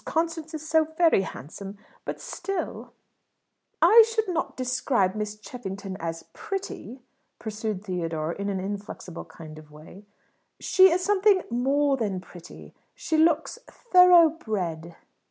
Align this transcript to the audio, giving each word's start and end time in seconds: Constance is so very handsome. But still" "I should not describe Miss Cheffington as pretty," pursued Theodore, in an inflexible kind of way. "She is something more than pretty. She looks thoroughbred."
Constance 0.03 0.55
is 0.55 0.67
so 0.67 0.83
very 0.97 1.21
handsome. 1.21 1.77
But 2.05 2.19
still" 2.19 2.91
"I 3.83 4.03
should 4.09 4.27
not 4.27 4.57
describe 4.57 5.13
Miss 5.13 5.35
Cheffington 5.35 5.95
as 5.99 6.23
pretty," 6.33 7.03
pursued 7.37 7.83
Theodore, 7.83 8.33
in 8.33 8.49
an 8.49 8.59
inflexible 8.59 9.25
kind 9.25 9.59
of 9.59 9.69
way. 9.69 10.07
"She 10.59 10.89
is 10.89 11.03
something 11.03 11.43
more 11.51 11.97
than 11.97 12.19
pretty. 12.19 12.73
She 12.95 13.15
looks 13.15 13.59
thoroughbred." 13.69 14.95